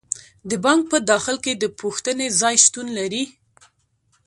د 0.49 0.51
بانک 0.65 0.83
په 0.91 0.97
داخل 1.11 1.37
کې 1.45 1.53
د 1.57 1.65
پوښتنې 1.79 2.27
ځای 2.41 2.55
شتون 2.65 2.87
لري. 2.97 3.23